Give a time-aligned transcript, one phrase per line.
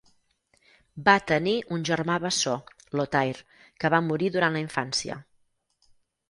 [1.09, 2.55] Va tenir un germà bessó,
[3.01, 3.37] Lothair
[3.85, 5.21] que va morir durant la infància.